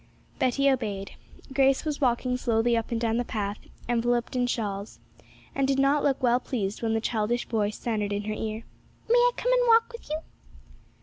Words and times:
Betty 0.39 0.67
obeyed. 0.67 1.11
Grace 1.53 1.85
was 1.85 2.01
walking 2.01 2.35
slowly 2.35 2.75
up 2.75 2.89
and 2.91 2.99
down 2.99 3.17
the 3.17 3.23
path, 3.23 3.59
enveloped 3.87 4.35
in 4.35 4.47
shawls, 4.47 4.97
and 5.53 5.67
did 5.67 5.77
not 5.77 6.03
look 6.03 6.23
well 6.23 6.39
pleased 6.39 6.81
when 6.81 6.95
the 6.95 6.99
childish 6.99 7.45
voice 7.47 7.77
sounded 7.77 8.11
in 8.11 8.23
her 8.23 8.33
ear, 8.33 8.63
'May 9.07 9.13
I 9.19 9.31
come 9.37 9.53
and 9.53 9.61
walk 9.67 9.91
with 9.93 10.09
you?' 10.09 10.21